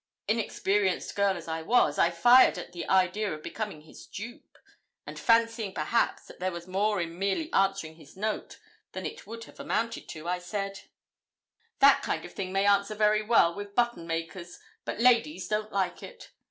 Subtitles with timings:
[0.27, 4.57] Inexperienced girl as I was, I fired at the idea of becoming his dupe,
[5.05, 8.57] and fancying, perhaps, that there was more in merely answering his note
[8.93, 10.85] than it would have amounted to, I said
[11.81, 16.01] 'That kind of thing may answer very well with button makers, but ladies don't like
[16.01, 16.31] it.